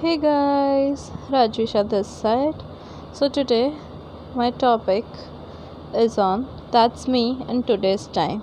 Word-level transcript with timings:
Hey 0.00 0.16
guys, 0.16 1.10
Rajvi 1.28 1.64
Shah 1.68 1.82
this 1.82 2.06
side. 2.06 2.60
So 3.12 3.28
today 3.28 3.74
my 4.32 4.52
topic 4.52 5.04
is 5.92 6.18
on 6.24 6.44
That's 6.70 7.08
Me 7.08 7.22
in 7.48 7.64
Today's 7.64 8.06
Time. 8.06 8.42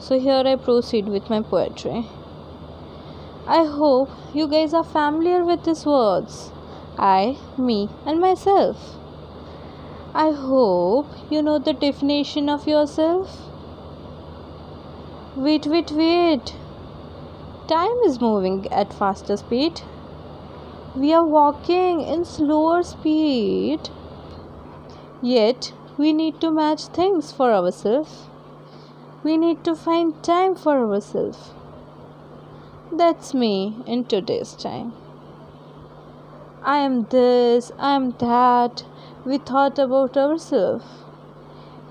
So 0.00 0.18
here 0.18 0.42
I 0.52 0.56
proceed 0.56 1.06
with 1.06 1.30
my 1.30 1.40
poetry. 1.40 2.06
I 3.46 3.62
hope 3.74 4.10
you 4.34 4.48
guys 4.48 4.74
are 4.74 4.82
familiar 4.82 5.44
with 5.44 5.62
these 5.62 5.86
words. 5.86 6.50
I, 6.98 7.36
me, 7.56 7.90
and 8.04 8.18
myself. 8.18 8.96
I 10.14 10.32
hope 10.32 11.06
you 11.30 11.42
know 11.42 11.60
the 11.60 11.74
definition 11.74 12.48
of 12.48 12.66
yourself. 12.66 13.36
Wait, 15.36 15.64
wait, 15.68 15.92
wait. 15.92 16.56
Time 17.68 18.02
is 18.10 18.20
moving 18.20 18.66
at 18.72 18.92
faster 18.92 19.36
speed 19.36 19.80
we 20.98 21.12
are 21.12 21.24
walking 21.24 22.00
in 22.00 22.24
slower 22.24 22.82
speed 22.82 23.88
yet 25.22 25.72
we 25.96 26.12
need 26.12 26.40
to 26.40 26.50
match 26.50 26.86
things 26.86 27.32
for 27.32 27.52
ourselves. 27.52 28.28
We 29.24 29.36
need 29.36 29.64
to 29.64 29.74
find 29.74 30.22
time 30.22 30.54
for 30.54 30.76
ourselves. 30.78 31.50
That's 32.92 33.34
me 33.34 33.82
in 33.86 34.04
today's 34.04 34.54
time. 34.54 34.92
I 36.62 36.78
am 36.78 37.04
this 37.10 37.72
i 37.78 37.94
am 37.96 38.12
that. 38.20 38.84
We 39.24 39.38
thought 39.38 39.78
about 39.78 40.16
ourselves 40.16 40.86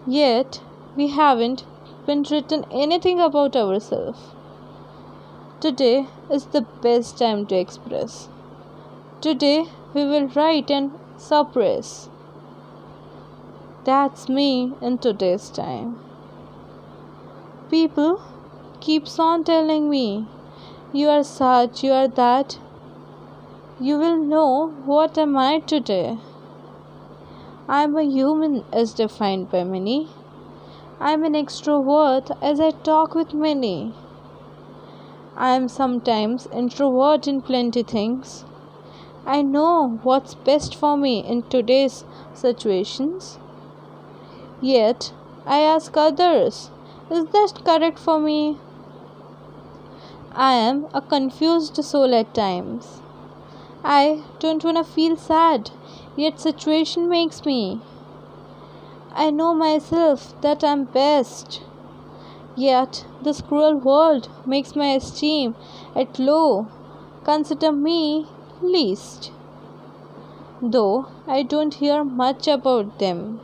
yet 0.05 0.62
we 0.95 1.09
haven't 1.09 1.65
been 2.05 2.23
written 2.31 2.65
anything 2.71 3.20
about 3.20 3.55
ourselves. 3.55 4.20
Today 5.59 6.07
is 6.31 6.48
the 6.48 6.62
best 6.87 7.17
time 7.17 7.45
to 7.48 7.55
express 7.55 8.29
Today 9.20 9.66
we 9.95 10.05
will 10.05 10.27
write 10.27 10.70
and 10.70 10.91
suppress. 11.17 12.07
That's 13.84 14.29
me 14.29 14.73
in 14.79 14.99
today's 14.99 15.49
time. 15.49 15.99
People 17.71 18.21
keeps 18.79 19.18
on 19.18 19.43
telling 19.43 19.90
me 19.90 20.27
you 20.93 21.10
are 21.10 21.23
such, 21.23 21.84
you 21.84 21.93
are 21.93 22.07
that. 22.07 22.60
You 23.79 23.98
will 23.98 24.18
know 24.18 24.68
what 24.85 25.18
am 25.18 25.35
I 25.35 25.60
today. 25.60 26.20
I 27.68 27.82
am 27.84 27.98
a 27.98 28.04
human 28.04 28.65
as 28.71 28.93
defined 28.93 29.49
by 29.49 29.63
many. 29.63 30.10
I 30.99 31.13
am 31.13 31.23
an 31.23 31.34
extrovert 31.34 32.38
as 32.40 32.60
I 32.60 32.70
talk 32.70 33.15
with 33.15 33.34
many. 33.34 33.95
I 35.35 35.55
am 35.55 35.68
sometimes 35.68 36.48
introvert 36.54 37.27
in 37.27 37.41
plenty 37.41 37.82
things. 37.82 38.45
I 39.27 39.41
know 39.41 39.99
what's 40.03 40.35
best 40.35 40.73
for 40.73 40.95
me 40.95 41.20
in 41.20 41.43
today's 41.43 42.05
situations. 42.33 43.37
Yet, 44.61 45.11
I 45.45 45.59
ask 45.59 45.97
others, 45.97 46.71
is 47.11 47.25
that 47.25 47.61
correct 47.65 47.99
for 47.99 48.21
me? 48.21 48.57
I 50.31 50.53
am 50.53 50.87
a 50.93 51.01
confused 51.01 51.75
soul 51.83 52.15
at 52.15 52.33
times. 52.33 53.01
I 53.83 54.23
don't 54.39 54.63
want 54.63 54.77
to 54.77 54.85
feel 54.85 55.17
sad, 55.17 55.71
yet 56.15 56.39
situation 56.39 57.09
makes 57.09 57.43
me. 57.43 57.81
I 59.11 59.29
know 59.29 59.53
myself 59.53 60.39
that 60.41 60.63
I'm 60.63 60.85
best. 60.85 61.61
Yet 62.55 63.05
this 63.21 63.41
cruel 63.41 63.75
world 63.75 64.29
makes 64.45 64.73
my 64.73 64.94
esteem 64.94 65.55
at 65.94 66.17
low. 66.17 66.67
Consider 67.25 67.73
me 67.73 68.28
least, 68.62 69.31
though 70.62 71.08
I 71.28 71.44
don't 71.44 71.74
hear 71.75 72.03
much 72.03 72.47
about 72.47 73.00
them. 73.00 73.40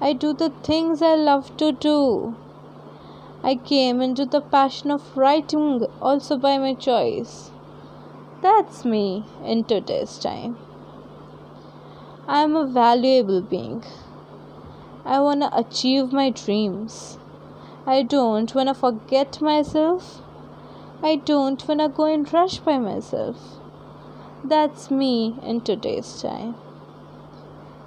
I 0.00 0.12
do 0.12 0.32
the 0.32 0.50
things 0.62 1.02
I 1.02 1.14
love 1.14 1.56
to 1.58 1.72
do. 1.72 2.34
I 3.42 3.56
came 3.56 4.00
into 4.00 4.24
the 4.24 4.40
passion 4.40 4.90
of 4.90 5.16
writing 5.16 5.86
also 6.00 6.36
by 6.36 6.58
my 6.58 6.74
choice. 6.74 7.50
That's 8.42 8.84
me 8.84 9.24
in 9.44 9.64
today's 9.64 10.18
time. 10.18 10.58
I 12.26 12.42
am 12.42 12.56
a 12.56 12.66
valuable 12.66 13.42
being. 13.42 13.84
I 15.04 15.20
want 15.20 15.42
to 15.42 15.56
achieve 15.56 16.12
my 16.12 16.30
dreams. 16.30 17.18
I 17.86 18.02
don't 18.02 18.54
want 18.54 18.68
to 18.68 18.74
forget 18.74 19.42
myself. 19.42 20.22
I 21.02 21.16
don't 21.16 21.68
want 21.68 21.80
to 21.80 21.88
go 21.88 22.06
in 22.06 22.24
rush 22.24 22.58
by 22.60 22.78
myself. 22.78 23.60
That's 24.46 24.90
me 24.90 25.36
in 25.42 25.62
today's 25.62 26.20
time. 26.20 26.56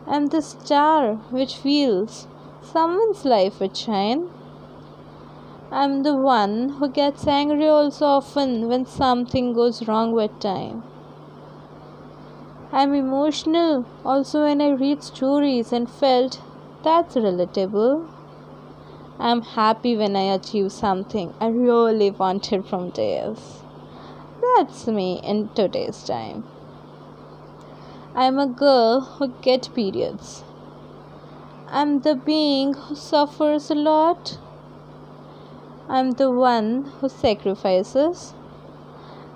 I'm 0.07 0.29
the 0.29 0.41
star 0.41 1.13
which 1.29 1.55
feels 1.55 2.25
someone's 2.63 3.25
life 3.25 3.59
would 3.59 3.77
shine. 3.77 4.31
I'm 5.71 6.01
the 6.01 6.15
one 6.15 6.69
who 6.69 6.89
gets 6.89 7.27
angry 7.27 7.67
also 7.67 8.05
often 8.07 8.67
when 8.67 8.87
something 8.87 9.53
goes 9.53 9.87
wrong 9.87 10.13
with 10.13 10.39
time. 10.39 10.81
I'm 12.71 12.95
emotional 12.95 13.85
also 14.03 14.45
when 14.45 14.59
I 14.59 14.69
read 14.69 15.03
stories 15.03 15.71
and 15.71 15.87
felt 15.87 16.41
that's 16.81 17.13
relatable. 17.15 18.09
I'm 19.19 19.43
happy 19.43 19.95
when 19.95 20.15
I 20.15 20.33
achieve 20.33 20.71
something 20.71 21.35
I 21.39 21.49
really 21.49 22.09
wanted 22.09 22.65
from 22.65 22.89
days. 22.89 23.61
That's 24.57 24.87
me 24.87 25.21
in 25.23 25.49
today's 25.53 26.03
time. 26.03 26.43
I'm 28.15 28.39
a 28.39 28.47
girl 28.47 29.01
who 29.01 29.27
gets 29.47 29.67
periods. 29.67 30.43
I'm 31.67 31.99
the 31.99 32.15
being 32.15 32.73
who 32.73 32.95
suffers 32.95 33.69
a 33.69 33.75
lot. 33.75 34.39
I'm 35.87 36.09
the 36.13 36.31
one 36.31 36.85
who 36.85 37.07
sacrifices. 37.07 38.33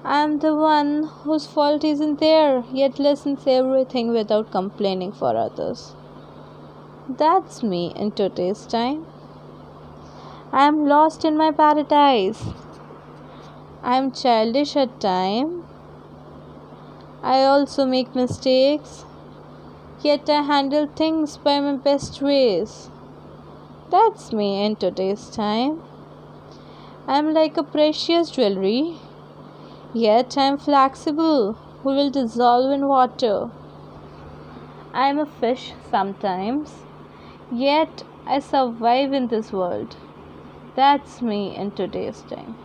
I'm 0.03 0.39
the 0.39 0.55
one 0.55 1.03
whose 1.03 1.45
fault 1.45 1.83
isn't 1.83 2.19
there, 2.19 2.63
yet 2.73 2.97
listens 2.97 3.45
everything 3.45 4.11
without 4.11 4.49
complaining 4.49 5.11
for 5.11 5.37
others. 5.37 5.93
That's 7.07 7.61
me 7.61 7.93
in 7.95 8.13
today's 8.13 8.65
time. 8.65 9.05
I'm 10.51 10.87
lost 10.87 11.23
in 11.23 11.37
my 11.37 11.51
paradise. 11.51 12.43
I'm 13.83 14.11
childish 14.11 14.75
at 14.75 14.99
times. 14.99 15.65
I 17.23 17.43
also 17.45 17.83
make 17.87 18.13
mistakes, 18.13 19.05
yet 20.03 20.29
I 20.29 20.43
handle 20.43 20.85
things 20.85 21.37
by 21.37 21.59
my 21.59 21.77
best 21.77 22.21
ways. 22.21 22.91
That's 23.89 24.31
me 24.31 24.63
in 24.63 24.75
today's 24.75 25.31
time. 25.31 25.81
I'm 27.07 27.33
like 27.33 27.57
a 27.57 27.63
precious 27.63 28.29
jewelry, 28.29 28.99
yet 29.95 30.37
I'm 30.37 30.59
flexible, 30.59 31.53
who 31.81 31.89
will 31.89 32.11
dissolve 32.11 32.71
in 32.71 32.87
water. 32.87 33.49
I'm 34.93 35.17
a 35.17 35.25
fish 35.25 35.73
sometimes, 35.89 36.83
yet 37.51 38.03
I 38.27 38.41
survive 38.41 39.11
in 39.11 39.29
this 39.29 39.51
world. 39.51 39.95
That's 40.75 41.19
me 41.19 41.55
in 41.55 41.71
today's 41.71 42.21
time 42.21 42.55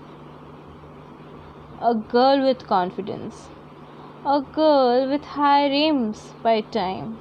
a 1.83 1.95
girl 1.95 2.43
with 2.43 2.67
confidence, 2.67 3.49
a 4.25 4.41
girl 4.41 5.07
with 5.11 5.25
high 5.25 5.69
rims 5.69 6.33
by 6.43 6.63
time, 6.63 7.19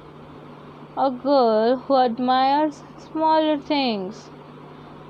a 0.96 1.10
girl 1.10 1.76
who 1.76 1.96
admires 1.96 2.82
smaller 2.96 3.58
things, 3.58 4.30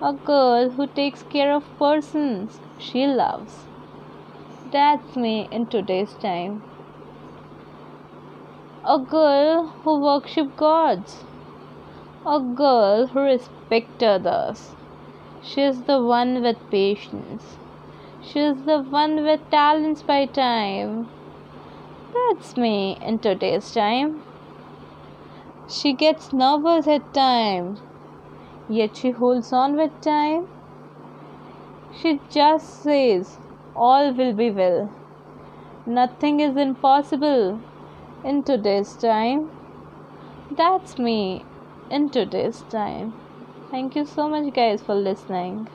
a 0.03 0.13
girl 0.13 0.71
who 0.71 0.87
takes 0.89 1.23
care 1.23 1.55
of 1.55 1.65
persons 1.79 2.59
she 2.77 3.07
loves. 3.07 3.67
That's 4.73 5.15
me 5.15 5.49
in 5.53 5.67
today's 5.67 6.15
time. 6.15 6.63
A 8.85 8.99
girl 8.99 9.69
who 9.85 10.01
worships 10.01 10.51
gods, 10.57 11.25
a 12.27 12.41
girl 12.41 13.07
who 13.07 13.21
respects 13.21 14.03
others. 14.03 14.75
She 15.41 15.63
is 15.63 15.83
the 15.83 16.03
one 16.03 16.43
with 16.43 16.57
patience. 16.69 17.59
She's 18.29 18.63
the 18.65 18.81
one 18.83 19.23
with 19.23 19.49
talents 19.53 20.03
by 20.03 20.27
time. 20.27 21.09
That's 22.13 22.57
me 22.57 22.99
in 23.01 23.21
today's 23.21 23.73
time. 23.73 24.23
She 25.69 25.93
gets 25.93 26.33
nervous 26.33 26.89
at 26.89 27.15
time, 27.15 27.79
yet 28.69 28.97
she 28.97 29.13
holds 29.13 29.53
on 29.53 29.77
with 29.77 30.01
time. 30.01 30.49
She 32.01 32.19
just 32.29 32.83
says, 32.83 33.39
All 33.77 34.13
will 34.13 34.33
be 34.33 34.51
well. 34.51 34.91
Nothing 35.87 36.41
is 36.41 36.57
impossible 36.57 37.61
in 38.25 38.43
today's 38.43 38.95
time. 38.95 39.51
That's 40.51 40.99
me 40.99 41.45
in 41.91 42.11
today's 42.11 42.63
time. 42.71 43.15
Thank 43.71 43.95
you 43.95 44.05
so 44.05 44.29
much, 44.29 44.53
guys, 44.53 44.83
for 44.83 44.97
listening. 44.97 45.69